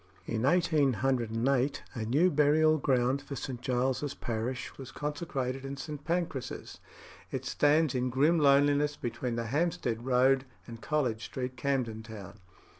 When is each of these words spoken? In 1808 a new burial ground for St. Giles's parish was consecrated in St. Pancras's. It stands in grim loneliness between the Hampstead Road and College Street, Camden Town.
In 0.25 0.41
1808 0.41 1.83
a 1.93 2.05
new 2.05 2.31
burial 2.31 2.79
ground 2.79 3.21
for 3.21 3.35
St. 3.35 3.61
Giles's 3.61 4.15
parish 4.15 4.75
was 4.79 4.91
consecrated 4.91 5.63
in 5.63 5.77
St. 5.77 6.03
Pancras's. 6.03 6.79
It 7.29 7.45
stands 7.45 7.93
in 7.93 8.09
grim 8.09 8.39
loneliness 8.39 8.95
between 8.95 9.35
the 9.35 9.45
Hampstead 9.53 10.03
Road 10.03 10.45
and 10.65 10.81
College 10.81 11.25
Street, 11.25 11.55
Camden 11.55 12.01
Town. 12.01 12.39